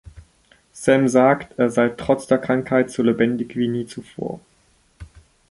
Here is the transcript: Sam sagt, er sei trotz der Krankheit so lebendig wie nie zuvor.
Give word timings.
Sam 0.73 1.07
sagt, 1.07 1.59
er 1.59 1.69
sei 1.69 1.89
trotz 1.89 2.25
der 2.25 2.39
Krankheit 2.39 2.89
so 2.89 3.03
lebendig 3.03 3.55
wie 3.55 3.67
nie 3.67 3.85
zuvor. 3.85 4.39